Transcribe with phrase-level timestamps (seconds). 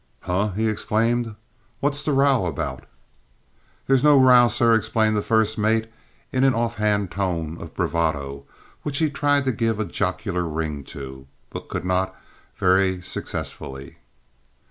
[0.21, 1.35] "Huh!" he exclaimed.
[1.79, 2.85] "What's the row about?"
[3.85, 5.91] "There's no row, sir," explained the first mate
[6.31, 8.45] in an off hand tone of bravado,
[8.81, 12.19] which he tried to give a jocular ring to, but could not
[12.55, 13.97] very successfully.